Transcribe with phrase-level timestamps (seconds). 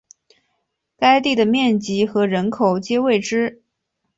[0.97, 3.61] 该地的面积和人口皆未知。